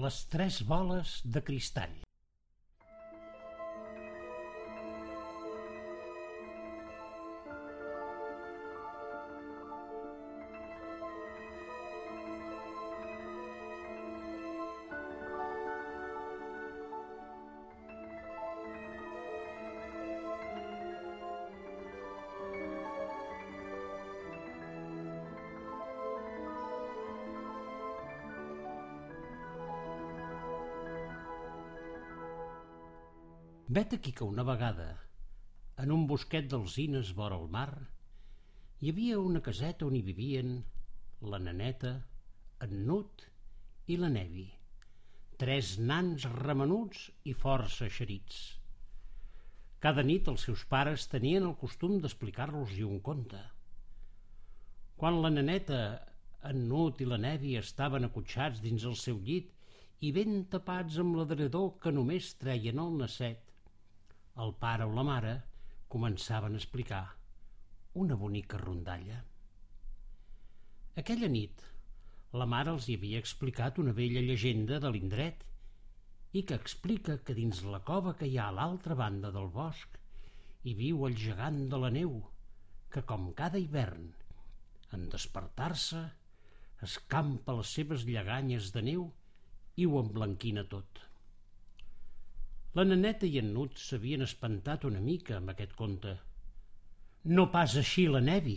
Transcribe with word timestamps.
Les 0.00 0.18
tres 0.32 0.62
boles 0.64 1.20
de 1.34 1.40
cristall. 1.44 1.92
Vet 33.74 33.94
aquí 33.94 34.10
que 34.12 34.24
una 34.24 34.42
vegada, 34.44 34.86
en 35.82 35.92
un 35.94 36.02
bosquet 36.08 36.48
d'alzines 36.52 37.12
vora 37.16 37.38
el 37.40 37.46
mar, 37.52 37.70
hi 38.82 38.90
havia 38.92 39.20
una 39.26 39.40
caseta 39.46 39.86
on 39.86 39.94
hi 39.96 40.02
vivien 40.04 40.50
la 41.34 41.38
naneta, 41.40 41.92
en 42.66 42.74
Nut 42.88 43.22
i 43.88 43.96
la 43.96 44.10
Nevi, 44.12 44.44
tres 45.40 45.70
nans 45.90 46.26
remenuts 46.34 47.06
i 47.32 47.32
força 47.44 47.86
eixerits. 47.86 48.42
Cada 49.86 50.04
nit 50.04 50.28
els 50.34 50.44
seus 50.48 50.66
pares 50.74 51.06
tenien 51.14 51.46
el 51.48 51.54
costum 51.62 51.94
d'explicar-los-hi 52.02 52.84
un 52.88 53.00
conte. 53.06 53.40
Quan 55.00 55.22
la 55.22 55.30
naneta, 55.32 55.80
en 56.50 56.66
Nut 56.74 57.00
i 57.00 57.08
la 57.08 57.20
Nevi 57.24 57.54
estaven 57.62 58.04
acotxats 58.10 58.60
dins 58.66 58.84
el 58.92 59.00
seu 59.06 59.24
llit 59.30 59.48
i 60.04 60.12
ben 60.12 60.42
tapats 60.56 61.00
amb 61.00 61.16
l'adredor 61.22 61.78
que 61.80 61.94
només 62.00 62.34
treien 62.44 62.84
el 62.84 63.00
nasset, 63.00 63.48
el 64.40 64.54
pare 64.60 64.86
o 64.88 64.94
la 64.96 65.04
mare 65.04 65.32
començaven 65.92 66.54
a 66.56 66.60
explicar 66.60 67.02
una 68.02 68.16
bonica 68.16 68.56
rondalla. 68.60 69.18
Aquella 71.02 71.28
nit, 71.28 71.60
la 72.40 72.46
mare 72.48 72.72
els 72.72 72.88
hi 72.88 72.96
havia 72.96 73.20
explicat 73.20 73.80
una 73.82 73.92
vella 73.98 74.22
llegenda 74.24 74.78
de 74.80 74.92
l'indret 74.92 75.44
i 76.32 76.42
que 76.48 76.56
explica 76.56 77.18
que 77.26 77.36
dins 77.36 77.60
la 77.74 77.82
cova 77.90 78.14
que 78.16 78.28
hi 78.30 78.38
ha 78.38 78.48
a 78.48 78.56
l'altra 78.56 78.96
banda 78.96 79.32
del 79.36 79.50
bosc 79.52 80.00
hi 80.64 80.74
viu 80.78 81.04
el 81.08 81.18
gegant 81.26 81.60
de 81.68 81.80
la 81.84 81.90
neu 81.92 82.16
que, 82.94 83.02
com 83.12 83.30
cada 83.36 83.60
hivern, 83.60 84.08
en 84.96 85.08
despertar-se, 85.12 86.02
escampa 86.88 87.56
les 87.60 87.72
seves 87.78 88.08
lleganyes 88.08 88.72
de 88.76 88.84
neu 88.88 89.08
i 89.76 89.88
ho 89.88 90.00
emblanquina 90.00 90.64
tot. 90.76 91.04
La 92.78 92.84
naneta 92.88 93.28
i 93.28 93.34
en 93.36 93.50
Nut 93.52 93.80
s'havien 93.84 94.24
espantat 94.24 94.84
una 94.88 95.00
mica 95.06 95.34
amb 95.38 95.50
aquest 95.52 95.74
conte. 95.80 96.12
No 97.38 97.44
pas 97.56 97.74
així 97.80 98.06
la 98.08 98.22
Nevi, 98.24 98.56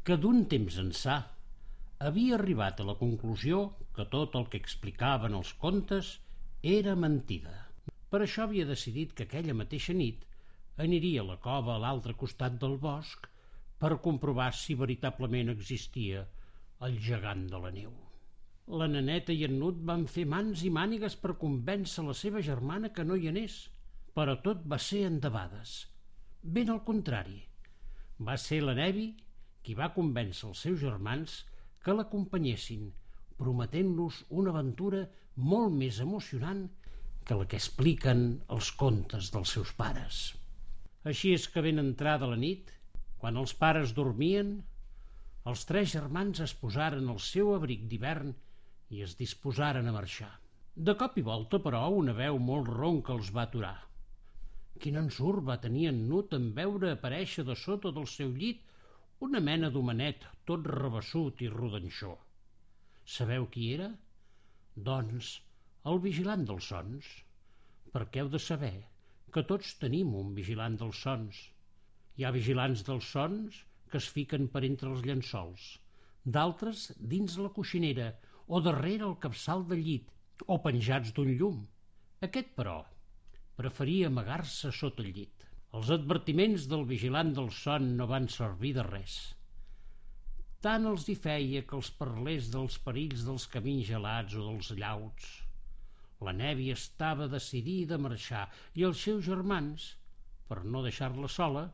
que 0.00 0.16
d'un 0.22 0.46
temps 0.54 0.78
ençà 0.82 1.16
havia 2.08 2.38
arribat 2.38 2.80
a 2.80 2.86
la 2.88 2.96
conclusió 3.02 3.60
que 3.98 4.08
tot 4.16 4.40
el 4.40 4.48
que 4.48 4.62
explicaven 4.64 5.36
els 5.42 5.52
contes 5.66 6.14
era 6.78 6.96
mentida. 7.04 7.54
Per 8.08 8.22
això 8.24 8.46
havia 8.46 8.70
decidit 8.72 9.12
que 9.12 9.28
aquella 9.28 9.60
mateixa 9.60 9.92
nit 10.00 10.24
aniria 10.88 11.20
a 11.20 11.30
la 11.34 11.40
cova 11.50 11.76
a 11.76 11.80
l'altre 11.84 12.16
costat 12.24 12.56
del 12.64 12.80
bosc 12.88 13.28
per 13.78 13.96
comprovar 14.08 14.52
si 14.56 14.80
veritablement 14.86 15.52
existia 15.58 16.24
el 16.88 16.96
gegant 17.12 17.44
de 17.52 17.66
la 17.66 17.76
neu. 17.82 17.92
La 18.68 18.84
naneta 18.84 19.32
i 19.32 19.46
en 19.46 19.54
Nut 19.56 19.78
van 19.88 20.02
fer 20.12 20.26
mans 20.28 20.60
i 20.60 20.68
mànigues 20.68 21.14
per 21.16 21.38
convèncer 21.40 22.02
la 22.04 22.12
seva 22.12 22.42
germana 22.44 22.90
que 22.92 23.04
no 23.08 23.16
hi 23.16 23.30
anés, 23.30 23.54
però 24.12 24.34
tot 24.44 24.66
va 24.68 24.76
ser 24.76 25.06
endebades. 25.08 25.86
Ben 26.42 26.68
al 26.74 26.82
contrari, 26.84 27.38
va 28.20 28.34
ser 28.36 28.58
la 28.60 28.74
Nevi 28.76 29.06
qui 29.64 29.76
va 29.78 29.88
convèncer 29.94 30.50
els 30.50 30.64
seus 30.66 30.82
germans 30.82 31.38
que 31.80 31.94
l'acompanyessin, 31.96 32.90
prometent-los 33.40 34.18
una 34.42 34.52
aventura 34.52 35.00
molt 35.52 35.72
més 35.72 36.00
emocionant 36.04 36.66
que 37.24 37.38
la 37.40 37.46
que 37.48 37.56
expliquen 37.56 38.26
els 38.56 38.68
contes 38.82 39.30
dels 39.32 39.54
seus 39.56 39.72
pares. 39.78 40.18
Així 41.08 41.32
és 41.38 41.46
que 41.48 41.64
ben 41.64 41.80
entrada 41.80 42.28
la 42.28 42.36
nit, 42.36 42.68
quan 43.16 43.40
els 43.40 43.56
pares 43.56 43.96
dormien, 43.96 44.58
els 45.48 45.64
tres 45.64 45.94
germans 45.96 46.44
es 46.44 46.52
posaren 46.52 47.08
el 47.08 47.24
seu 47.30 47.54
abric 47.54 47.88
d'hivern 47.88 48.36
i 48.94 49.02
es 49.04 49.16
disposaren 49.18 49.88
a 49.88 49.94
marxar. 49.94 50.30
De 50.88 50.94
cop 51.00 51.18
i 51.18 51.24
volta, 51.26 51.58
però, 51.64 51.82
una 52.00 52.14
veu 52.16 52.38
molt 52.50 52.70
ronca 52.70 53.14
els 53.16 53.30
va 53.34 53.44
aturar. 53.48 53.76
Quin 54.82 54.98
ensurt 55.00 55.44
va 55.48 55.58
tenir 55.62 55.88
en 55.90 56.04
Nut 56.08 56.34
en 56.36 56.52
veure 56.58 56.92
aparèixer 56.94 57.44
de 57.48 57.56
sota 57.58 57.90
del 57.96 58.06
seu 58.12 58.30
llit 58.42 58.62
una 59.26 59.40
mena 59.48 59.70
d'homenet 59.74 60.26
tot 60.50 60.68
rebassut 60.74 61.42
i 61.42 61.48
rodanxó. 61.54 62.12
Sabeu 63.16 63.48
qui 63.54 63.72
era? 63.74 63.88
Doncs 64.88 65.32
el 65.92 65.98
vigilant 66.04 66.44
dels 66.46 66.70
sons. 66.72 67.08
Perquè 67.94 68.22
heu 68.22 68.30
de 68.30 68.40
saber 68.44 68.76
que 69.34 69.44
tots 69.50 69.74
tenim 69.82 70.14
un 70.22 70.30
vigilant 70.36 70.78
dels 70.80 71.02
sons. 71.06 71.40
Hi 72.16 72.24
ha 72.24 72.34
vigilants 72.34 72.84
dels 72.86 73.10
sons 73.16 73.58
que 73.90 73.98
es 74.02 74.08
fiquen 74.14 74.46
per 74.54 74.62
entre 74.68 74.90
els 74.92 75.04
llençols, 75.08 75.66
d'altres 76.36 76.88
dins 77.12 77.36
la 77.40 77.50
coixinera 77.58 78.08
o 78.48 78.60
darrere 78.64 79.04
el 79.08 79.16
capçal 79.24 79.64
del 79.70 79.82
llit, 79.86 80.12
o 80.46 80.56
penjats 80.64 81.12
d'un 81.16 81.32
llum. 81.40 81.58
Aquest, 82.26 82.54
però, 82.58 82.78
preferia 83.60 84.08
amagar-se 84.10 84.70
sota 84.80 85.04
el 85.04 85.10
llit. 85.16 85.44
Els 85.78 85.90
advertiments 85.96 86.64
del 86.70 86.86
vigilant 86.88 87.34
del 87.36 87.50
son 87.54 87.90
no 87.98 88.06
van 88.12 88.28
servir 88.34 88.72
de 88.78 88.84
res. 88.86 89.16
Tant 90.64 90.88
els 90.90 91.04
hi 91.08 91.16
feia 91.24 91.60
que 91.70 91.76
els 91.78 91.90
parlés 91.98 92.48
dels 92.54 92.78
perills 92.86 93.26
dels 93.26 93.44
camins 93.52 93.84
gelats 93.90 94.38
o 94.38 94.46
dels 94.46 94.72
llauts. 94.80 95.26
La 96.26 96.34
nèvia 96.38 96.78
estava 96.78 97.28
decidida 97.34 97.98
a 97.98 98.02
marxar 98.06 98.46
i 98.80 98.86
els 98.88 99.02
seus 99.06 99.26
germans, 99.28 99.92
per 100.48 100.64
no 100.64 100.82
deixar-la 100.86 101.28
sola, 101.34 101.68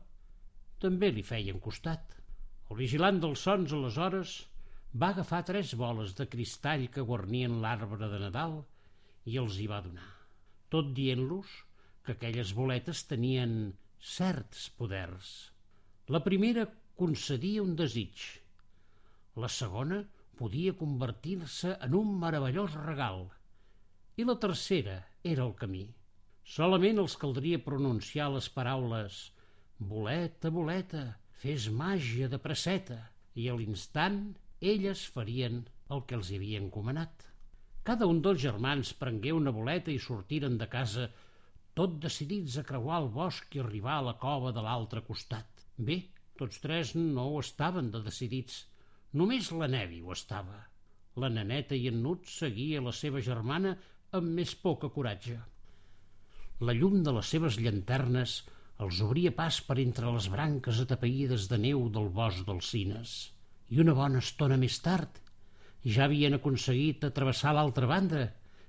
també 0.83 1.09
li 1.15 1.23
feien 1.23 1.63
costat. 1.63 2.11
El 2.69 2.77
vigilant 2.83 3.21
dels 3.23 3.47
sons, 3.47 3.73
aleshores, 3.77 4.35
va 5.01 5.09
agafar 5.11 5.41
tres 5.47 5.73
boles 5.75 6.13
de 6.15 6.25
cristall 6.31 6.85
que 6.91 7.03
guarnien 7.07 7.57
l'arbre 7.63 8.07
de 8.11 8.19
Nadal 8.21 8.53
i 9.31 9.35
els 9.41 9.57
hi 9.59 9.65
va 9.71 9.81
donar, 9.83 10.11
tot 10.71 10.93
dient-los 10.99 11.51
que 12.05 12.13
aquelles 12.13 12.53
boletes 12.55 13.01
tenien 13.09 13.55
certs 13.99 14.69
poders. 14.79 15.31
La 16.07 16.21
primera 16.23 16.63
concedia 17.01 17.63
un 17.65 17.73
desig, 17.81 18.23
la 19.43 19.49
segona 19.51 19.99
podia 20.39 20.75
convertir-se 20.79 21.73
en 21.87 21.97
un 21.99 22.15
meravellós 22.21 22.77
regal 22.85 23.25
i 24.15 24.23
la 24.29 24.37
tercera 24.39 24.95
era 25.33 25.43
el 25.43 25.53
camí. 25.59 25.83
Solament 26.55 27.01
els 27.03 27.17
caldria 27.19 27.59
pronunciar 27.67 28.29
les 28.31 28.47
paraules 28.53 29.19
«boleta, 29.91 30.53
boleta, 30.53 31.03
fes 31.43 31.67
màgia 31.83 32.31
de 32.31 32.39
presseta» 32.39 33.01
i 33.35 33.49
a 33.51 33.55
l'instant 33.59 34.21
elles 34.61 35.05
farien 35.11 35.63
el 35.93 36.03
que 36.07 36.15
els 36.17 36.31
havia 36.35 36.59
encomanat. 36.61 37.25
Cada 37.85 38.07
un 38.09 38.21
dels 38.25 38.41
germans 38.41 38.93
prengué 38.97 39.33
una 39.35 39.51
boleta 39.55 39.91
i 39.91 39.99
sortiren 40.01 40.57
de 40.57 40.67
casa 40.71 41.09
tot 41.79 41.97
decidits 42.05 42.55
a 42.57 42.63
creuar 42.63 43.01
el 43.03 43.09
bosc 43.17 43.55
i 43.55 43.61
arribar 43.61 43.97
a 43.97 44.05
la 44.07 44.15
cova 44.21 44.53
de 44.55 44.63
l'altre 44.63 45.03
costat. 45.09 45.65
Bé, 45.77 45.97
tots 46.39 46.61
tres 46.63 46.95
no 46.95 47.27
ho 47.31 47.41
estaven 47.41 47.91
de 47.91 48.01
decidits. 48.05 48.63
Només 49.13 49.51
la 49.51 49.67
Nevi 49.67 50.01
ho 50.01 50.15
estava. 50.15 50.57
La 51.15 51.29
naneta 51.29 51.75
i 51.75 51.87
en 51.91 52.01
Nut 52.03 52.25
seguia 52.31 52.81
la 52.81 52.95
seva 52.95 53.21
germana 53.21 53.75
amb 54.11 54.33
més 54.39 54.55
poca 54.55 54.89
coratge. 54.89 55.37
La 56.61 56.73
llum 56.73 57.03
de 57.03 57.13
les 57.19 57.29
seves 57.35 57.59
llanternes 57.59 58.41
els 58.85 59.03
obria 59.03 59.35
pas 59.35 59.61
per 59.67 59.77
entre 59.83 60.11
les 60.15 60.31
branques 60.31 60.81
atapeïdes 60.83 61.47
de 61.51 61.59
neu 61.69 61.87
del 61.99 62.11
bosc 62.17 62.47
dels 62.47 62.71
cines 62.71 63.15
i 63.73 63.81
una 63.81 63.95
bona 63.97 64.21
estona 64.21 64.57
més 64.61 64.77
tard 64.85 65.21
ja 65.85 66.05
havien 66.05 66.37
aconseguit 66.37 67.05
atrevessar 67.05 67.53
l'altra 67.55 67.89
banda 67.89 68.25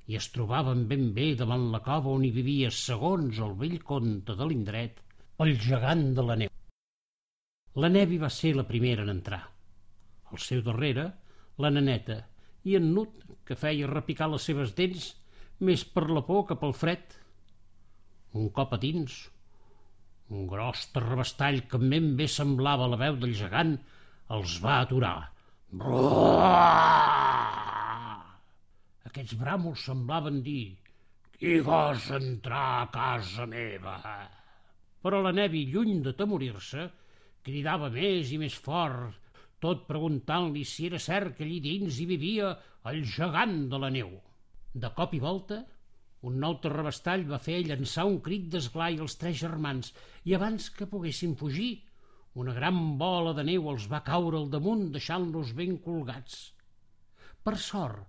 i 0.07 0.17
es 0.21 0.29
trobaven 0.35 0.85
ben 0.91 1.11
bé 1.17 1.33
davant 1.41 1.71
la 1.73 1.81
cova 1.85 2.13
on 2.13 2.25
hi 2.25 2.31
vivia, 2.31 2.71
segons 2.71 3.41
el 3.43 3.55
vell 3.61 3.79
conte 3.83 4.37
de 4.39 4.47
l'indret, 4.47 5.01
el 5.43 5.57
gegant 5.65 6.05
de 6.15 6.25
la 6.27 6.37
neu. 6.43 6.53
La 7.83 7.91
Nevi 7.93 8.19
va 8.23 8.31
ser 8.33 8.55
la 8.57 8.67
primera 8.69 9.03
en 9.03 9.13
entrar. 9.13 9.43
Al 10.31 10.43
seu 10.45 10.63
darrere, 10.67 11.09
la 11.59 11.73
naneta, 11.73 12.21
i 12.65 12.77
en 12.79 12.93
Nut, 12.95 13.25
que 13.49 13.59
feia 13.59 13.91
repicar 13.91 14.31
les 14.31 14.47
seves 14.49 14.73
dents 14.79 15.11
més 15.67 15.85
per 15.85 16.07
la 16.11 16.23
por 16.29 16.47
que 16.49 16.57
pel 16.61 16.77
fred. 16.77 17.19
Un 18.37 18.49
cop 18.55 18.77
a 18.77 18.79
dins, 18.81 19.19
un 20.31 20.47
gros 20.51 20.87
terrabastall 20.95 21.65
que 21.71 21.81
ben 21.83 22.15
bé 22.19 22.27
semblava 22.31 22.89
la 22.93 23.01
veu 23.01 23.19
del 23.23 23.35
gegant 23.39 23.77
els 24.35 24.57
va 24.63 24.81
aturar. 24.83 25.19
Aquests 29.07 29.37
bràmols 29.39 29.85
semblaven 29.87 30.41
dir 30.47 30.77
«Qui 31.37 31.61
gos 31.67 32.09
entrar 32.17 32.65
a 32.81 32.89
casa 32.91 33.47
meva?» 33.47 33.97
Però 35.05 35.21
la 35.23 35.33
Nevi, 35.37 35.67
lluny 35.71 36.01
de 36.03 36.15
temorir-se, 36.19 36.89
cridava 37.47 37.91
més 37.95 38.33
i 38.35 38.39
més 38.43 38.57
fort, 38.59 39.15
tot 39.63 39.87
preguntant-li 39.87 40.65
si 40.67 40.89
era 40.89 40.99
cert 40.99 41.37
que 41.37 41.45
allí 41.47 41.61
dins 41.63 42.01
hi 42.01 42.07
vivia 42.11 42.51
el 42.91 43.05
gegant 43.07 43.69
de 43.71 43.79
la 43.79 43.91
neu. 43.95 44.11
De 44.75 44.91
cop 44.97 45.15
i 45.15 45.21
volta, 45.23 45.63
un 46.27 46.41
nou 46.43 46.57
terrabastall 46.63 47.25
va 47.31 47.39
fer 47.43 47.61
llançar 47.63 48.05
un 48.11 48.19
crit 48.25 48.49
d'esglai 48.53 48.99
als 48.99 49.15
tres 49.21 49.39
germans 49.45 49.93
i 50.25 50.35
abans 50.35 50.69
que 50.75 50.89
poguessin 50.91 51.37
fugir, 51.39 51.71
una 52.43 52.53
gran 52.53 52.79
bola 53.01 53.33
de 53.37 53.45
neu 53.49 53.71
els 53.73 53.87
va 53.89 54.03
caure 54.05 54.37
al 54.37 54.51
damunt 54.53 54.91
deixant-los 54.93 55.55
ben 55.57 55.79
colgats. 55.85 56.35
Per 57.43 57.55
sort, 57.57 58.03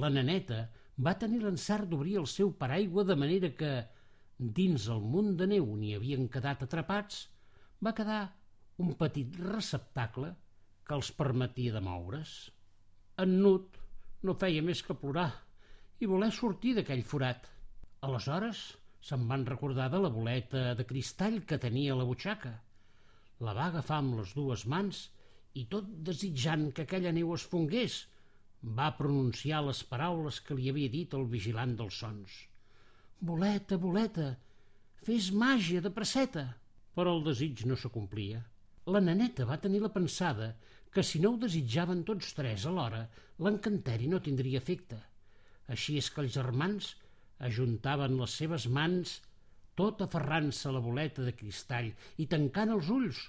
la 0.00 0.08
neneta 0.14 0.62
va 1.06 1.12
tenir 1.20 1.42
l'encert 1.42 1.90
d'obrir 1.90 2.16
el 2.22 2.28
seu 2.30 2.54
paraigua 2.62 3.04
de 3.04 3.16
manera 3.20 3.50
que, 3.58 3.72
dins 4.38 4.88
el 4.94 5.04
munt 5.14 5.34
de 5.40 5.50
neu 5.52 5.68
on 5.76 5.84
hi 5.84 5.92
havien 5.98 6.30
quedat 6.32 6.64
atrapats, 6.64 7.26
va 7.84 7.92
quedar 7.98 8.22
un 8.80 8.94
petit 9.04 9.36
receptacle 9.52 10.32
que 10.86 10.96
els 10.96 11.12
permetia 11.20 11.76
de 11.76 11.82
moure's. 11.84 12.34
En 13.20 13.36
Nut 13.42 13.76
no 14.24 14.38
feia 14.40 14.62
més 14.64 14.80
que 14.82 14.96
plorar 14.96 15.30
i 16.00 16.08
voler 16.10 16.32
sortir 16.32 16.74
d'aquell 16.78 17.04
forat. 17.06 17.44
Aleshores 18.08 18.64
se'n 19.04 19.28
van 19.28 19.44
recordar 19.46 19.90
de 19.92 20.00
la 20.00 20.10
boleta 20.12 20.70
de 20.78 20.86
cristall 20.88 21.42
que 21.44 21.60
tenia 21.60 21.92
a 21.92 22.00
la 22.00 22.08
butxaca. 22.08 22.54
La 23.40 23.54
va 23.56 23.68
agafar 23.70 23.98
amb 24.02 24.18
les 24.20 24.32
dues 24.36 24.64
mans 24.70 25.04
i 25.60 25.64
tot 25.70 25.88
desitjant 26.08 26.68
que 26.76 26.84
aquella 26.86 27.12
neu 27.14 27.34
es 27.34 27.46
fongués, 27.50 28.00
va 28.78 28.94
pronunciar 28.98 29.62
les 29.66 29.82
paraules 29.90 30.40
que 30.46 30.56
li 30.58 30.70
havia 30.70 30.92
dit 30.92 31.14
el 31.18 31.26
vigilant 31.34 31.74
dels 31.80 31.98
sons. 32.04 32.36
Boleta, 33.20 33.78
boleta, 33.80 34.28
fes 35.06 35.30
màgia 35.44 35.82
de 35.84 35.92
presseta. 35.98 36.44
Però 36.94 37.12
el 37.16 37.24
desig 37.26 37.64
no 37.66 37.76
s'acomplia. 37.76 38.40
La 38.94 39.00
neneta 39.02 39.46
va 39.48 39.60
tenir 39.60 39.80
la 39.82 39.92
pensada 39.92 40.52
que 40.94 41.02
si 41.02 41.20
no 41.22 41.32
ho 41.34 41.40
desitjaven 41.42 42.04
tots 42.06 42.34
tres 42.38 42.66
alhora, 42.70 43.02
l'encanteri 43.42 44.06
no 44.10 44.20
tindria 44.22 44.60
efecte. 44.62 45.00
Així 45.74 45.96
és 45.98 46.10
que 46.14 46.22
els 46.22 46.36
germans 46.36 46.92
ajuntaven 47.48 48.18
les 48.20 48.36
seves 48.40 48.68
mans 48.78 49.16
tot 49.78 50.02
aferrant-se 50.04 50.68
a 50.68 50.74
la 50.74 50.82
boleta 50.82 51.24
de 51.26 51.34
cristall 51.38 51.90
i 52.22 52.26
tancant 52.30 52.72
els 52.74 52.90
ulls, 52.94 53.20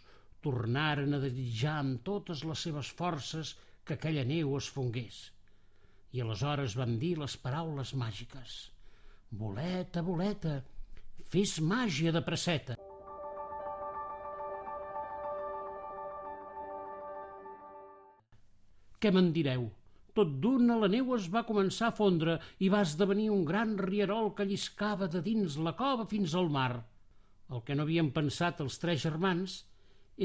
tornaren 0.45 1.17
a 1.17 1.21
desitjar 1.23 1.79
amb 1.81 2.03
totes 2.05 2.43
les 2.45 2.65
seves 2.67 2.91
forces 2.99 3.55
que 3.85 3.97
aquella 3.97 4.25
neu 4.29 4.55
es 4.57 4.69
fongués. 4.75 5.21
I 6.13 6.21
aleshores 6.21 6.77
van 6.79 6.97
dir 7.01 7.15
les 7.19 7.35
paraules 7.41 7.93
màgiques. 7.97 8.57
Boleta, 9.29 10.03
boleta, 10.05 10.59
fes 11.33 11.57
màgia 11.59 12.13
de 12.15 12.21
presseta. 12.25 12.77
Què 19.01 19.11
me'n 19.13 19.33
direu? 19.33 19.67
Tot 20.15 20.29
d'una 20.43 20.77
la 20.79 20.87
neu 20.91 21.09
es 21.17 21.25
va 21.31 21.41
començar 21.47 21.89
a 21.89 21.95
fondre 21.95 22.37
i 22.63 22.69
va 22.71 22.83
esdevenir 22.87 23.25
un 23.35 23.41
gran 23.47 23.73
rierol 23.81 24.29
que 24.37 24.45
lliscava 24.47 25.09
de 25.11 25.21
dins 25.25 25.57
la 25.65 25.73
cova 25.81 26.05
fins 26.11 26.35
al 26.39 26.47
mar. 26.53 26.71
El 27.51 27.63
que 27.67 27.75
no 27.75 27.83
havien 27.83 28.13
pensat 28.15 28.61
els 28.63 28.79
tres 28.79 29.03
germans 29.03 29.57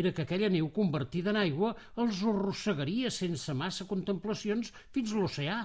era 0.02 0.12
que 0.14 0.22
aquella 0.22 0.52
neu 0.54 0.70
convertida 0.78 1.34
en 1.34 1.40
aigua 1.42 1.74
els 2.04 2.22
arrossegaria 2.22 3.10
sense 3.10 3.56
massa 3.64 3.88
contemplacions 3.90 4.70
fins 4.94 5.16
l'oceà. 5.18 5.58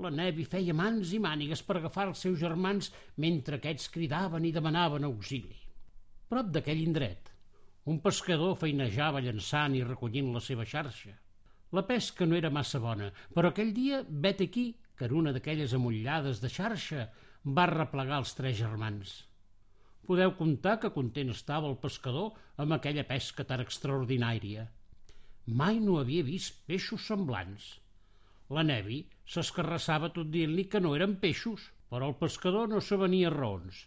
La 0.00 0.14
Nevi 0.16 0.48
feia 0.48 0.72
mans 0.80 1.12
i 1.12 1.20
mànigues 1.20 1.60
per 1.68 1.76
agafar 1.76 2.08
els 2.08 2.24
seus 2.24 2.40
germans 2.40 2.88
mentre 3.20 3.60
aquests 3.60 3.92
cridaven 3.92 4.48
i 4.48 4.56
demanaven 4.56 5.04
auxili. 5.04 5.58
Prop 6.32 6.48
d'aquell 6.54 6.80
indret, 6.80 7.28
un 7.92 8.00
pescador 8.00 8.56
feinejava 8.56 9.20
llançant 9.20 9.76
i 9.76 9.84
recollint 9.84 10.32
la 10.32 10.40
seva 10.40 10.64
xarxa. 10.64 11.12
La 11.76 11.82
pesca 11.86 12.26
no 12.26 12.34
era 12.36 12.50
massa 12.50 12.80
bona, 12.82 13.08
però 13.34 13.50
aquell 13.50 13.70
dia, 13.74 14.00
vet 14.26 14.40
aquí, 14.42 14.64
que 14.98 15.06
en 15.06 15.12
una 15.20 15.32
d'aquelles 15.34 15.74
amullades 15.76 16.40
de 16.42 16.48
xarxa 16.52 17.04
va 17.58 17.66
replegar 17.70 18.18
els 18.22 18.32
tres 18.38 18.56
germans. 18.58 19.12
Podeu 20.08 20.32
comptar 20.38 20.74
que 20.82 20.90
content 20.96 21.30
estava 21.30 21.68
el 21.70 21.76
pescador 21.84 22.34
amb 22.64 22.74
aquella 22.76 23.06
pesca 23.10 23.46
tan 23.46 23.62
extraordinària. 23.64 24.66
Mai 25.60 25.78
no 25.84 26.00
havia 26.00 26.26
vist 26.26 26.58
peixos 26.66 27.06
semblants. 27.12 27.68
La 28.56 28.64
Nevi 28.66 28.98
s'escarrassava 29.34 30.10
tot 30.16 30.32
dient-li 30.34 30.66
que 30.72 30.82
no 30.82 30.96
eren 30.98 31.14
peixos, 31.22 31.68
però 31.92 32.10
el 32.10 32.18
pescador 32.24 32.66
no 32.72 32.82
venia 33.04 33.30
raons. 33.30 33.84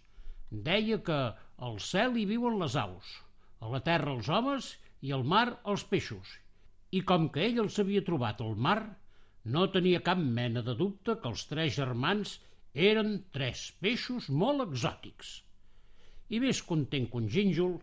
Deia 0.69 1.01
que 1.09 1.19
al 1.67 1.77
cel 1.89 2.15
hi 2.17 2.25
viuen 2.31 2.55
les 2.63 2.79
aus, 2.79 3.11
a 3.59 3.67
la 3.75 3.83
terra 3.89 4.15
els 4.15 4.29
homes 4.29 4.71
i 5.01 5.11
al 5.11 5.27
mar 5.35 5.45
els 5.73 5.83
peixos, 5.91 6.39
i 6.97 7.01
com 7.09 7.29
que 7.33 7.45
ell 7.47 7.61
els 7.63 7.79
havia 7.81 8.03
trobat 8.05 8.41
al 8.45 8.53
mar, 8.67 8.79
no 9.55 9.63
tenia 9.75 10.01
cap 10.07 10.19
mena 10.39 10.61
de 10.67 10.75
dubte 10.81 11.15
que 11.21 11.29
els 11.31 11.45
tres 11.49 11.73
germans 11.77 12.37
eren 12.89 13.15
tres 13.37 13.63
peixos 13.85 14.29
molt 14.43 14.63
exòtics. 14.67 15.33
I 16.33 16.39
més 16.43 16.61
content 16.69 17.09
que 17.09 17.19
un 17.19 17.27
gínjol, 17.35 17.73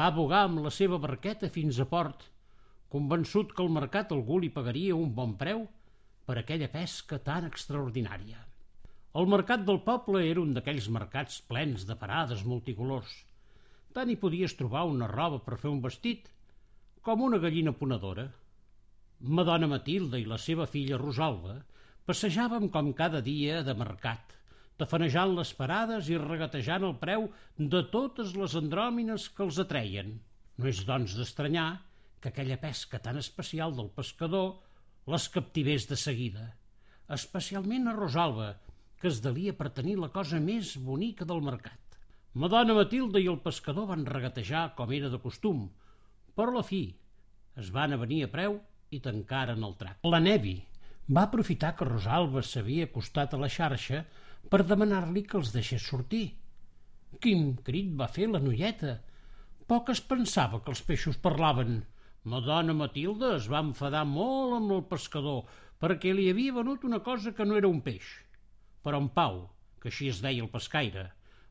va 0.00 0.10
bogar 0.14 0.44
amb 0.46 0.60
la 0.64 0.70
seva 0.74 0.98
barqueta 1.02 1.50
fins 1.54 1.78
a 1.82 1.86
port, 1.92 2.26
convençut 2.94 3.54
que 3.54 3.62
al 3.64 3.72
mercat 3.74 4.12
algú 4.16 4.38
li 4.42 4.50
pagaria 4.54 4.98
un 4.98 5.14
bon 5.14 5.36
preu 5.40 5.64
per 6.26 6.36
aquella 6.38 6.68
pesca 6.74 7.18
tan 7.30 7.46
extraordinària. 7.48 8.38
El 9.20 9.26
mercat 9.30 9.64
del 9.66 9.80
poble 9.86 10.22
era 10.30 10.42
un 10.42 10.52
d'aquells 10.54 10.86
mercats 10.96 11.40
plens 11.50 11.86
de 11.86 11.96
parades 12.02 12.44
multicolors. 12.46 13.10
Tant 13.94 14.10
hi 14.10 14.18
podies 14.24 14.54
trobar 14.58 14.84
una 14.86 15.08
roba 15.10 15.40
per 15.46 15.58
fer 15.58 15.70
un 15.70 15.80
vestit 15.86 16.28
com 17.06 17.22
una 17.24 17.38
gallina 17.40 17.72
ponedora. 17.72 18.26
Madonna 19.20 19.68
Matilda 19.70 20.18
i 20.20 20.26
la 20.28 20.36
seva 20.40 20.66
filla 20.68 20.98
Rosalba 21.00 21.54
passejaven 22.08 22.68
com 22.74 22.92
cada 22.96 23.20
dia 23.24 23.60
de 23.64 23.74
mercat, 23.76 24.34
tafanejant 24.80 25.34
les 25.36 25.52
parades 25.56 26.08
i 26.12 26.18
regatejant 26.20 26.84
el 26.88 26.96
preu 27.00 27.28
de 27.74 27.82
totes 27.94 28.34
les 28.36 28.56
andròmines 28.60 29.28
que 29.36 29.44
els 29.46 29.60
atreien. 29.64 30.18
No 30.60 30.68
és, 30.68 30.84
doncs, 30.88 31.16
d'estranyar 31.16 31.68
que 32.20 32.32
aquella 32.32 32.60
pesca 32.60 33.00
tan 33.00 33.20
especial 33.20 33.76
del 33.76 33.92
pescador 33.96 34.58
les 35.08 35.28
captivés 35.32 35.88
de 35.88 35.96
seguida, 35.96 36.50
especialment 37.08 37.88
a 37.88 37.96
Rosalba, 37.96 38.54
que 39.00 39.08
es 39.08 39.22
delia 39.24 39.56
per 39.56 39.72
tenir 39.76 39.96
la 39.98 40.10
cosa 40.12 40.40
més 40.40 40.74
bonica 40.76 41.24
del 41.24 41.40
mercat. 41.44 41.80
Madonna 42.34 42.76
Matilda 42.76 43.18
i 43.18 43.28
el 43.32 43.40
pescador 43.42 43.88
van 43.88 44.04
regatejar 44.06 44.74
com 44.76 44.92
era 44.92 45.08
de 45.12 45.18
costum, 45.22 45.64
però 46.40 46.56
la 46.56 46.64
fi 46.64 46.82
es 47.60 47.68
van 47.74 47.92
a 47.92 48.00
venir 48.00 48.22
a 48.24 48.32
preu 48.32 48.54
i 48.96 48.98
tancaren 49.04 49.64
el 49.66 49.74
trac. 49.80 49.98
La 50.08 50.20
Nevi 50.24 50.56
va 51.16 51.26
aprofitar 51.26 51.74
que 51.76 51.88
Rosalba 51.88 52.40
s'havia 52.46 52.86
acostat 52.88 53.34
a 53.34 53.40
la 53.42 53.50
xarxa 53.56 53.98
per 54.52 54.62
demanar-li 54.64 55.26
que 55.28 55.36
els 55.40 55.50
deixés 55.52 55.84
sortir. 55.90 56.22
Quin 57.20 57.50
crit 57.66 57.90
va 58.00 58.08
fer 58.14 58.30
la 58.30 58.40
noieta! 58.40 58.94
Poc 59.70 59.92
es 59.92 60.00
pensava 60.12 60.62
que 60.64 60.72
els 60.72 60.80
peixos 60.86 61.18
parlaven. 61.26 61.82
Madonna 62.32 62.76
Matilda 62.78 63.34
es 63.36 63.48
va 63.52 63.60
enfadar 63.66 64.06
molt 64.08 64.56
amb 64.56 64.72
el 64.78 64.86
pescador 64.94 65.44
perquè 65.82 66.14
li 66.16 66.30
havia 66.30 66.56
venut 66.56 66.86
una 66.88 67.02
cosa 67.10 67.34
que 67.36 67.44
no 67.44 67.58
era 67.60 67.68
un 67.68 67.82
peix. 67.84 68.06
Però 68.84 69.02
en 69.02 69.10
Pau, 69.12 69.42
que 69.82 69.92
així 69.92 70.08
es 70.14 70.24
deia 70.24 70.46
el 70.46 70.52
pescaire, 70.56 71.10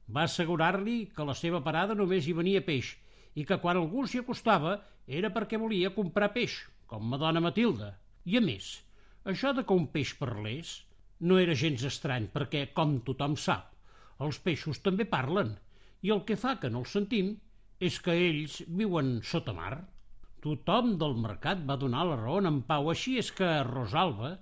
va 0.10 0.26
assegurar-li 0.26 0.98
que 1.14 1.30
la 1.30 1.38
seva 1.38 1.62
parada 1.70 1.98
només 2.02 2.26
hi 2.26 2.36
venia 2.42 2.66
peix 2.66 2.96
i 3.36 3.46
que 3.46 3.60
quan 3.62 3.78
algú 3.80 4.06
s'hi 4.08 4.22
acostava 4.24 4.78
era 5.20 5.32
perquè 5.36 5.60
volia 5.62 5.94
comprar 5.96 6.32
peix, 6.36 6.60
com 6.90 7.06
Madonna 7.10 7.44
Matilda. 7.44 7.94
I 8.26 8.38
a 8.40 8.42
més, 8.46 8.70
això 9.26 9.54
de 9.54 9.66
que 9.66 9.76
un 9.76 9.88
peix 9.94 10.14
parlés 10.20 10.80
no 11.20 11.38
era 11.42 11.58
gens 11.62 11.84
estrany 11.86 12.30
perquè, 12.34 12.70
com 12.74 13.00
tothom 13.06 13.36
sap, 13.38 13.74
els 14.26 14.40
peixos 14.44 14.82
també 14.86 15.06
parlen 15.10 15.56
i 16.06 16.12
el 16.16 16.24
que 16.28 16.38
fa 16.40 16.56
que 16.62 16.72
no 16.72 16.84
els 16.84 16.96
sentim 16.96 17.36
és 17.80 18.00
que 18.04 18.16
ells 18.16 18.60
viuen 18.68 19.20
sota 19.24 19.56
mar. 19.56 19.76
Tothom 20.44 20.96
del 21.00 21.16
mercat 21.20 21.62
va 21.68 21.78
donar 21.80 22.06
la 22.08 22.18
raó 22.20 22.40
en 22.40 22.62
Pau, 22.68 22.90
així 22.92 23.18
és 23.20 23.32
que 23.36 23.48
Rosalba 23.68 24.38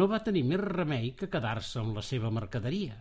no 0.00 0.08
va 0.08 0.22
tenir 0.24 0.44
més 0.48 0.60
remei 0.60 1.10
que 1.16 1.28
quedar-se 1.32 1.80
amb 1.80 1.96
la 1.98 2.04
seva 2.04 2.30
mercaderia. 2.32 2.96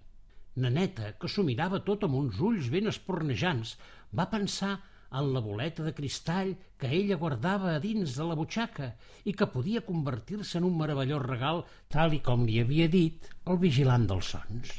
Naneta, 0.64 1.14
que 1.20 1.30
s'ho 1.32 1.46
mirava 1.48 1.80
tot 1.88 2.04
amb 2.04 2.18
uns 2.20 2.40
ulls 2.44 2.68
ben 2.74 2.92
espornejants, 2.92 3.78
va 4.12 4.28
pensar 4.34 4.74
en 5.20 5.32
la 5.34 5.42
boleta 5.44 5.84
de 5.84 5.94
cristall 5.98 6.54
que 6.80 6.92
ella 6.98 7.18
guardava 7.22 7.74
a 7.74 7.82
dins 7.84 8.16
de 8.18 8.28
la 8.28 8.38
butxaca 8.40 8.94
i 9.28 9.34
que 9.38 9.50
podia 9.54 9.84
convertir-se 9.88 10.60
en 10.60 10.68
un 10.70 10.78
meravellós 10.80 11.26
regal 11.26 11.64
tal 11.96 12.16
i 12.18 12.22
com 12.30 12.46
li 12.48 12.62
havia 12.62 12.88
dit 12.92 13.28
el 13.46 13.60
vigilant 13.66 14.08
dels 14.10 14.32
sons. 14.36 14.72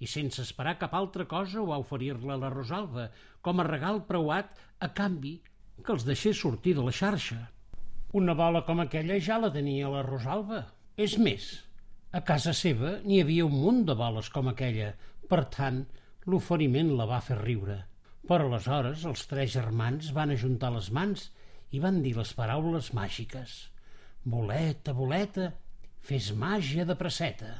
I 0.00 0.08
sense 0.08 0.42
esperar 0.42 0.78
cap 0.80 0.96
altra 0.96 1.26
cosa 1.30 1.64
va 1.70 1.80
oferir-la 1.82 2.38
la 2.40 2.52
Rosalba 2.52 3.10
com 3.40 3.60
a 3.60 3.68
regal 3.68 4.04
preuat 4.08 4.54
a 4.80 4.90
canvi 5.00 5.38
que 5.80 5.94
els 5.96 6.06
deixés 6.08 6.40
sortir 6.40 6.76
de 6.76 6.84
la 6.84 6.94
xarxa. 6.94 7.40
Una 8.16 8.34
bola 8.34 8.64
com 8.66 8.80
aquella 8.82 9.20
ja 9.22 9.38
la 9.38 9.52
tenia 9.54 9.92
la 9.92 10.02
Rosalba. 10.06 10.64
És 11.00 11.14
més, 11.16 11.52
A 12.18 12.20
casa 12.26 12.50
seva 12.58 12.96
n'hi 13.06 13.20
havia 13.22 13.44
un 13.46 13.52
munt 13.54 13.84
de 13.88 13.94
boles 13.98 14.28
com 14.34 14.48
aquella, 14.50 14.88
per 15.30 15.44
tant, 15.56 15.76
l'oferiment 16.26 16.88
la 16.98 17.06
va 17.06 17.20
fer 17.22 17.36
riure. 17.38 17.76
Però 18.28 18.46
aleshores 18.46 19.06
els 19.08 19.24
tres 19.30 19.54
germans 19.56 20.10
van 20.16 20.34
ajuntar 20.34 20.72
les 20.74 20.90
mans 20.92 21.30
i 21.72 21.80
van 21.80 22.02
dir 22.04 22.16
les 22.18 22.32
paraules 22.36 22.92
màgiques. 22.96 23.56
Boleta, 24.24 24.92
boleta, 24.92 25.50
fes 26.04 26.30
màgia 26.36 26.84
de 26.84 26.96
presseta. 26.98 27.50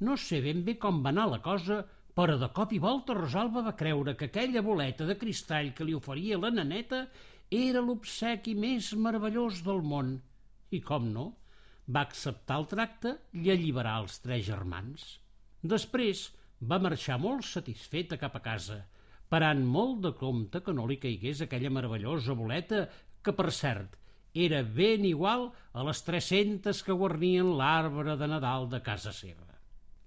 No 0.00 0.16
sé 0.16 0.40
ben 0.40 0.62
bé 0.64 0.78
com 0.80 1.02
va 1.04 1.12
anar 1.12 1.26
la 1.28 1.42
cosa, 1.44 1.82
però 2.16 2.38
de 2.40 2.48
cop 2.56 2.72
i 2.72 2.78
volta 2.80 3.14
Rosalba 3.16 3.62
va 3.66 3.76
creure 3.80 4.14
que 4.16 4.30
aquella 4.30 4.62
boleta 4.64 5.04
de 5.08 5.16
cristall 5.20 5.74
que 5.76 5.84
li 5.84 5.96
oferia 5.96 6.38
la 6.40 6.50
naneta 6.54 7.02
era 7.58 7.82
l'obsequi 7.84 8.54
més 8.64 8.90
meravellós 9.06 9.60
del 9.66 9.82
món. 9.92 10.14
I 10.72 10.80
com 10.86 11.10
no, 11.12 11.26
va 11.94 12.04
acceptar 12.06 12.58
el 12.60 12.66
tracte 12.70 13.14
i 13.42 13.50
alliberar 13.52 13.96
els 14.02 14.20
tres 14.24 14.44
germans. 14.46 15.06
Després 15.74 16.28
va 16.72 16.80
marxar 16.82 17.18
molt 17.20 17.46
satisfeta 17.48 18.18
cap 18.20 18.36
a 18.36 18.42
casa, 18.44 18.78
parant 19.32 19.62
molt 19.76 20.00
de 20.06 20.12
compte 20.20 20.62
que 20.66 20.74
no 20.76 20.86
li 20.90 20.98
caigués 21.02 21.42
aquella 21.44 21.72
meravellosa 21.76 22.36
boleta 22.38 22.84
que, 23.22 23.34
per 23.36 23.50
cert, 23.54 23.96
era 24.46 24.62
ben 24.62 25.04
igual 25.08 25.48
a 25.72 25.84
les 25.86 26.02
300 26.06 26.82
que 26.86 26.96
guarnien 27.02 27.54
l'arbre 27.58 28.16
de 28.16 28.28
Nadal 28.30 28.68
de 28.70 28.82
casa 28.86 29.12
seva. 29.12 29.46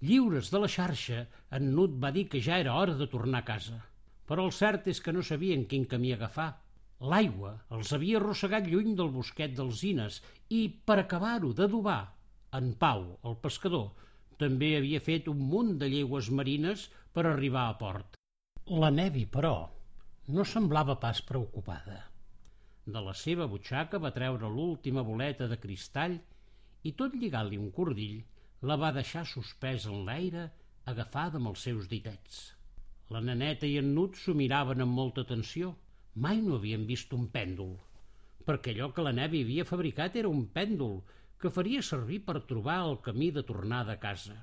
Lliures 0.03 0.49
de 0.51 0.59
la 0.59 0.69
xarxa, 0.71 1.25
en 1.51 1.71
Nut 1.75 1.95
va 2.03 2.11
dir 2.11 2.27
que 2.31 2.41
ja 2.43 2.59
era 2.59 2.75
hora 2.79 2.95
de 2.99 3.07
tornar 3.07 3.43
a 3.43 3.47
casa, 3.47 3.79
però 4.27 4.45
el 4.47 4.55
cert 4.55 4.87
és 4.91 4.99
que 5.03 5.13
no 5.15 5.23
sabien 5.23 5.65
quin 5.67 5.85
camí 5.87 6.13
agafar 6.13 6.51
L'aigua 7.11 7.49
els 7.75 7.91
havia 7.95 8.19
arrossegat 8.19 8.67
lluny 8.71 8.93
del 8.99 9.09
bosquet 9.13 9.55
d'alzines 9.57 10.19
i, 10.49 10.59
per 10.87 10.95
acabar-ho 11.01 11.51
d'adobar, 11.57 12.01
en 12.59 12.69
Pau, 12.83 13.03
el 13.29 13.35
pescador, 13.43 13.89
també 14.43 14.69
havia 14.77 15.01
fet 15.03 15.27
un 15.31 15.41
munt 15.53 15.73
de 15.81 15.89
llegües 15.91 16.29
marines 16.39 16.85
per 17.13 17.25
arribar 17.27 17.65
a 17.69 17.75
port. 17.81 18.15
La 18.83 18.91
Nevi, 18.93 19.25
però, 19.25 19.55
no 20.37 20.45
semblava 20.47 20.95
pas 21.01 21.21
preocupada. 21.27 21.99
De 22.85 23.01
la 23.03 23.13
seva 23.17 23.47
butxaca 23.51 23.99
va 24.05 24.13
treure 24.15 24.51
l'última 24.55 25.03
boleta 25.03 25.47
de 25.51 25.59
cristall 25.59 26.17
i, 26.83 26.91
tot 26.91 27.15
lligant-li 27.19 27.59
un 27.59 27.71
cordill, 27.71 28.21
la 28.63 28.79
va 28.79 28.95
deixar 28.95 29.25
suspès 29.27 29.87
en 29.91 30.05
l'aire, 30.07 30.49
agafada 30.93 31.39
amb 31.39 31.51
els 31.51 31.67
seus 31.67 31.89
ditets. 31.91 32.43
La 33.11 33.19
neneta 33.19 33.67
i 33.67 33.77
en 33.79 33.91
Nut 33.95 34.15
s'ho 34.19 34.35
miraven 34.35 34.83
amb 34.87 35.01
molta 35.03 35.27
atenció– 35.27 35.75
Mai 36.15 36.41
no 36.45 36.59
havien 36.59 36.85
vist 36.85 37.13
un 37.17 37.25
pèndol, 37.33 37.73
perquè 38.45 38.73
allò 38.73 38.91
que 38.93 39.05
la 39.05 39.13
Nevi 39.17 39.41
havia 39.41 39.65
fabricat 39.65 40.17
era 40.21 40.29
un 40.29 40.43
pèndol 40.53 40.99
que 41.41 41.51
faria 41.51 41.81
servir 41.81 42.19
per 42.27 42.43
trobar 42.49 42.75
el 42.87 42.99
camí 43.07 43.31
de 43.33 43.43
tornada 43.47 43.95
a 43.95 44.01
casa. 44.03 44.35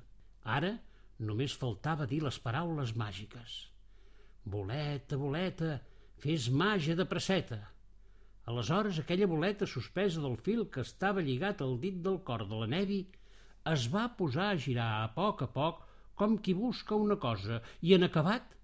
Ara 0.43 0.73
només 1.29 1.55
faltava 1.61 2.07
dir 2.11 2.19
les 2.25 2.39
paraules 2.43 2.91
màgiques. 2.97 3.55
Boleta, 4.43 5.17
boleta, 5.21 5.77
fes 6.19 6.49
màgia 6.49 6.97
de 6.99 7.05
presseta. 7.05 7.61
Aleshores 8.51 8.99
aquella 8.99 9.29
boleta 9.31 9.69
suspesa 9.69 10.21
del 10.21 10.35
fil 10.43 10.65
que 10.73 10.83
estava 10.83 11.23
lligat 11.23 11.61
al 11.61 11.77
dit 11.79 12.01
del 12.03 12.19
cor 12.27 12.47
de 12.49 12.63
la 12.63 12.67
Nevi 12.67 13.03
es 13.71 13.87
va 13.93 14.09
posar 14.17 14.49
a 14.51 14.59
girar 14.65 14.89
a 14.99 15.11
poc 15.15 15.45
a 15.45 15.49
poc 15.55 15.85
com 16.17 16.35
qui 16.37 16.57
busca 16.57 16.97
una 16.97 17.15
cosa 17.21 17.61
i 17.81 17.93
en 17.95 18.09
acabat 18.09 18.57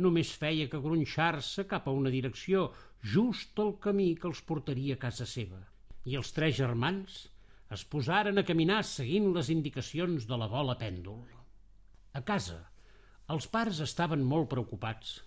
només 0.00 0.32
feia 0.40 0.68
que 0.72 0.80
gronxar-se 0.80 1.66
cap 1.68 1.88
a 1.88 1.92
una 1.92 2.10
direcció, 2.10 2.70
just 3.02 3.58
el 3.58 3.74
camí 3.82 4.14
que 4.16 4.28
els 4.30 4.40
portaria 4.48 4.96
a 4.96 5.02
casa 5.04 5.26
seva. 5.26 5.60
I 6.08 6.16
els 6.20 6.32
tres 6.32 6.56
germans 6.56 7.18
es 7.76 7.84
posaren 7.88 8.38
a 8.38 8.44
caminar 8.44 8.82
seguint 8.84 9.32
les 9.36 9.50
indicacions 9.52 10.26
de 10.28 10.38
la 10.38 10.48
bola 10.48 10.76
pèndol. 10.80 11.24
A 12.12 12.22
casa, 12.22 12.58
els 13.34 13.48
pares 13.48 13.80
estaven 13.80 14.24
molt 14.32 14.48
preocupats. 14.52 15.20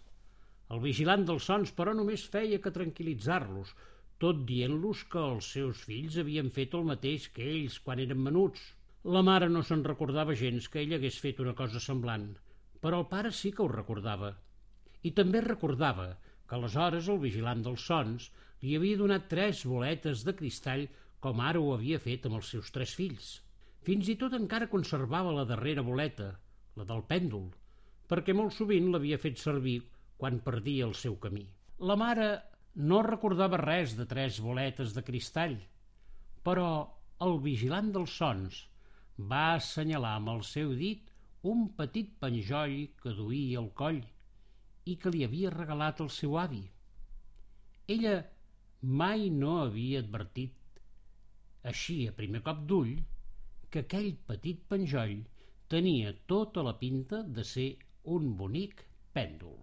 El 0.74 0.81
vigilant 0.81 1.25
dels 1.25 1.45
sons, 1.50 1.72
però, 1.72 1.93
només 1.93 2.25
feia 2.36 2.60
que 2.62 2.74
tranquil·litzar-los, 2.74 3.74
tot 4.22 4.45
dient-los 4.50 5.03
que 5.12 5.22
els 5.22 5.51
seus 5.57 5.84
fills 5.89 6.17
havien 6.22 6.50
fet 6.57 6.74
el 6.77 6.86
mateix 6.89 7.27
que 7.36 7.45
ells 7.57 7.77
quan 7.86 8.01
eren 8.01 8.22
menuts. 8.27 8.62
La 9.15 9.22
mare 9.22 9.50
no 9.50 9.62
se'n 9.62 9.84
recordava 9.86 10.38
gens 10.39 10.69
que 10.72 10.81
ell 10.81 10.95
hagués 10.98 11.19
fet 11.22 11.41
una 11.43 11.53
cosa 11.53 11.81
semblant, 11.84 12.31
però 12.81 13.03
el 13.03 13.10
pare 13.12 13.31
sí 13.31 13.51
que 13.53 13.62
ho 13.65 13.69
recordava 13.69 14.31
i 15.06 15.12
també 15.20 15.42
recordava 15.46 16.08
que 16.50 16.58
aleshores 16.58 17.10
el 17.14 17.22
vigilant 17.22 17.62
dels 17.66 17.86
sons 17.90 18.30
li 18.64 18.76
havia 18.78 19.00
donat 19.02 19.28
tres 19.32 19.64
boletes 19.70 20.24
de 20.28 20.34
cristall 20.40 20.86
com 21.26 21.42
ara 21.42 21.62
ho 21.62 21.74
havia 21.74 22.00
fet 22.02 22.26
amb 22.28 22.40
els 22.40 22.50
seus 22.54 22.72
tres 22.74 22.94
fills. 22.98 23.28
Fins 23.86 24.10
i 24.10 24.16
tot 24.22 24.34
encara 24.38 24.70
conservava 24.72 25.34
la 25.36 25.46
darrera 25.50 25.84
boleta, 25.86 26.32
la 26.78 26.86
del 26.90 27.04
pèndol, 27.10 27.48
perquè 28.10 28.34
molt 28.38 28.54
sovint 28.58 28.92
l'havia 28.94 29.22
fet 29.22 29.38
servir 29.42 29.80
quan 30.18 30.42
perdia 30.48 30.88
el 30.90 30.96
seu 30.98 31.18
camí. 31.22 31.46
La 31.90 31.98
mare 32.00 32.30
no 32.92 33.02
recordava 33.06 33.62
res 33.62 33.96
de 33.98 34.06
tres 34.10 34.40
boletes 34.42 34.94
de 34.96 35.04
cristall, 35.06 35.58
però 36.46 36.70
el 37.26 37.38
vigilant 37.44 37.92
dels 37.96 38.18
sons 38.22 38.64
va 39.32 39.46
assenyalar 39.56 40.16
amb 40.18 40.34
el 40.34 40.44
seu 40.48 40.74
dit 40.78 41.14
un 41.54 41.68
petit 41.78 42.12
penjoll 42.22 42.78
que 43.02 43.14
duia 43.16 43.62
al 43.62 43.70
coll 43.82 44.02
i 44.86 44.96
que 45.01 45.12
li 45.13 45.24
havia 45.25 45.54
regalat 45.54 46.01
el 46.06 46.12
seu 46.13 46.38
avi. 46.42 46.63
Ella 47.96 48.15
mai 49.01 49.30
no 49.34 49.60
havia 49.62 50.01
advertit, 50.04 50.80
així 51.72 51.98
a 52.08 52.13
primer 52.20 52.42
cop 52.46 52.65
d'ull, 52.70 52.94
que 53.70 53.84
aquell 53.86 54.12
petit 54.30 54.62
penjoll 54.70 55.15
tenia 55.74 56.13
tota 56.32 56.63
la 56.65 56.75
pinta 56.82 57.24
de 57.38 57.44
ser 57.51 57.70
un 58.18 58.36
bonic 58.42 58.84
pèndol. 59.18 59.58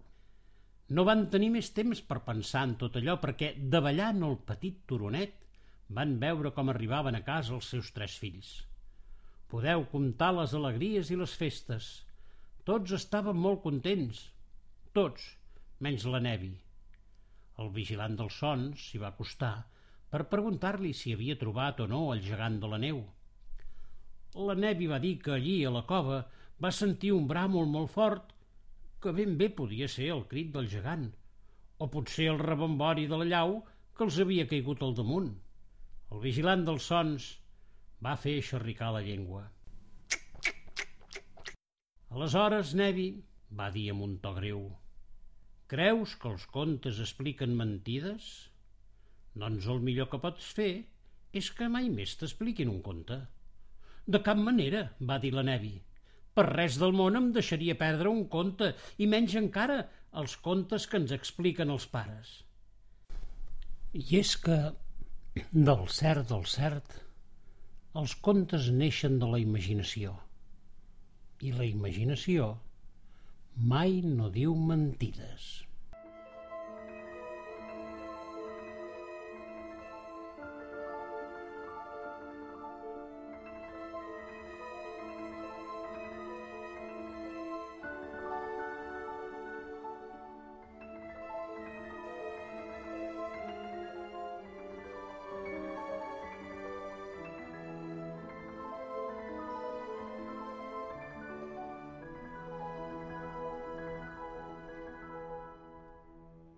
No 0.95 1.05
van 1.07 1.23
tenir 1.33 1.49
més 1.53 1.71
temps 1.77 2.01
per 2.09 2.25
pensar 2.27 2.65
en 2.67 2.75
tot 2.81 2.99
allò 2.99 3.15
perquè, 3.21 3.53
davallant 3.75 4.19
el 4.27 4.35
petit 4.49 4.83
turonet, 4.91 5.39
van 5.97 6.17
veure 6.19 6.51
com 6.57 6.69
arribaven 6.73 7.15
a 7.15 7.23
casa 7.23 7.55
els 7.55 7.69
seus 7.71 7.91
tres 7.95 8.17
fills. 8.19 8.51
Podeu 9.53 9.85
comptar 9.91 10.33
les 10.35 10.53
alegries 10.59 11.11
i 11.13 11.17
les 11.19 11.33
festes. 11.39 11.89
Tots 12.67 12.95
estaven 12.97 13.37
molt 13.37 13.61
contents, 13.63 14.21
tots, 14.93 15.23
menys 15.81 16.03
la 16.05 16.19
Nevi. 16.21 16.51
El 17.61 17.71
vigilant 17.73 18.13
dels 18.17 18.35
sons 18.41 18.83
s'hi 18.89 18.99
va 19.01 19.09
acostar 19.09 19.55
per 20.13 20.27
preguntar-li 20.29 20.91
si 20.93 21.15
havia 21.15 21.37
trobat 21.41 21.81
o 21.81 21.87
no 21.89 22.01
el 22.13 22.21
gegant 22.21 22.59
de 22.61 22.69
la 22.69 22.77
neu. 22.83 22.99
La 24.49 24.53
Nevi 24.53 24.89
va 24.91 24.99
dir 25.01 25.15
que 25.23 25.33
allí, 25.33 25.55
a 25.65 25.71
la 25.73 25.81
cova, 25.89 26.19
va 26.61 26.71
sentir 26.79 27.11
un 27.15 27.25
bràmol 27.31 27.65
molt 27.69 27.89
fort 27.95 28.35
que 29.01 29.15
ben 29.17 29.33
bé 29.39 29.49
podia 29.61 29.89
ser 29.89 30.11
el 30.13 30.21
crit 30.29 30.53
del 30.53 30.69
gegant, 30.75 31.07
o 31.81 31.89
potser 31.95 32.29
el 32.35 32.39
rebombori 32.43 33.07
de 33.09 33.19
la 33.23 33.29
llau 33.31 33.57
que 33.97 34.05
els 34.05 34.21
havia 34.21 34.45
caigut 34.53 34.85
al 34.85 34.93
damunt. 35.01 35.33
El 36.13 36.21
vigilant 36.21 36.69
dels 36.69 36.85
sons 36.93 37.31
va 38.05 38.13
fer 38.27 38.37
xerricar 38.45 38.93
la 38.93 39.01
llengua. 39.09 39.47
Aleshores, 42.13 42.77
Nevi, 42.77 43.09
va 43.57 43.73
dir 43.73 43.89
amb 43.91 44.05
un 44.05 44.17
to 44.21 44.37
greu, 44.37 44.63
Creus 45.73 46.11
que 46.21 46.27
els 46.29 46.43
contes 46.53 46.99
expliquen 47.01 47.55
mentides? 47.57 48.25
Doncs 49.43 49.65
el 49.73 49.79
millor 49.81 50.05
que 50.11 50.19
pots 50.21 50.49
fer 50.53 50.73
és 51.39 51.47
que 51.57 51.69
mai 51.75 51.87
més 51.89 52.11
t'expliquin 52.19 52.69
un 52.69 52.81
conte. 52.87 53.15
De 54.15 54.19
cap 54.27 54.37
manera, 54.37 54.83
va 55.11 55.17
dir 55.23 55.31
la 55.33 55.41
Nevi. 55.47 55.71
Per 56.37 56.43
res 56.45 56.77
del 56.81 56.93
món 56.99 57.17
em 57.17 57.31
deixaria 57.33 57.73
perdre 57.79 58.11
un 58.11 58.27
conte, 58.35 58.67
i 59.01 59.07
menys 59.09 59.33
encara 59.39 59.79
els 60.21 60.35
contes 60.47 60.85
que 60.91 60.99
ens 61.01 61.13
expliquen 61.17 61.73
els 61.73 61.87
pares. 61.95 62.35
I 63.97 64.03
és 64.19 64.35
que, 64.45 64.59
del 65.71 65.87
cert 66.01 66.29
del 66.35 66.45
cert, 66.53 66.93
els 68.03 68.13
contes 68.29 68.69
neixen 68.83 69.17
de 69.25 69.31
la 69.33 69.41
imaginació. 69.41 70.13
I 71.41 71.55
la 71.57 71.65
imaginació 71.65 72.51
mai 73.55 74.01
no 74.01 74.29
diu 74.29 74.55
mentides. 74.55 75.63